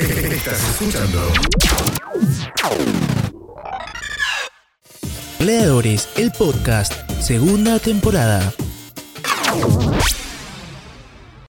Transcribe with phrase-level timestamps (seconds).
[0.00, 1.30] Estás escuchando
[5.38, 8.50] Gladiadores, el podcast, segunda temporada.